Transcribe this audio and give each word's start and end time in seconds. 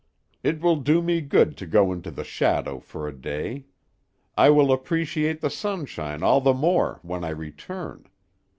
It 0.41 0.61
will 0.61 0.77
do 0.77 1.03
me 1.03 1.21
good 1.21 1.55
to 1.57 1.67
go 1.67 1.91
into 1.91 2.09
the 2.09 2.23
shadow 2.23 2.79
for 2.79 3.07
a 3.07 3.15
day; 3.15 3.65
I 4.35 4.49
will 4.49 4.71
appreciate 4.73 5.41
the 5.41 5.51
sunshine 5.51 6.23
all 6.23 6.41
the 6.41 6.55
more 6.55 6.97
when 7.03 7.23
I 7.23 7.29
return. 7.29 8.07